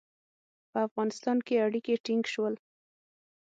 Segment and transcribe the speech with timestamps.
[0.71, 2.55] په افغانستان کې اړیکي ټینګ شول.